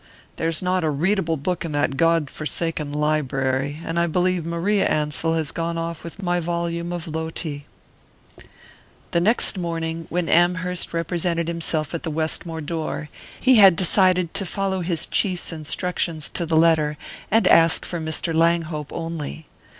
There's 0.37 0.63
not 0.63 0.83
a 0.83 0.89
readable 0.89 1.37
book 1.37 1.63
in 1.63 1.73
that 1.73 1.95
God 1.95 2.31
forsaken 2.31 2.91
library, 2.91 3.79
and 3.85 3.99
I 3.99 4.07
believe 4.07 4.43
Maria 4.47 4.87
Ansell 4.87 5.35
has 5.35 5.51
gone 5.51 5.77
off 5.77 6.03
with 6.03 6.23
my 6.23 6.39
volume 6.39 6.91
of 6.91 7.07
Loti." 7.07 7.67
The 9.11 9.21
next 9.21 9.59
morning, 9.59 10.07
when 10.09 10.27
Amherst 10.27 10.89
presented 10.89 11.47
himself 11.47 11.93
at 11.93 12.01
the 12.01 12.09
Westmore 12.09 12.61
door, 12.61 13.09
he 13.39 13.57
had 13.57 13.75
decided 13.75 14.33
to 14.33 14.43
follow 14.43 14.79
his 14.81 15.05
chief's 15.05 15.53
instructions 15.53 16.29
to 16.29 16.47
the 16.47 16.57
letter, 16.57 16.97
and 17.29 17.47
ask 17.47 17.85
for 17.85 17.99
Mr. 17.99 18.33
Langhope 18.33 18.91
only. 18.91 19.45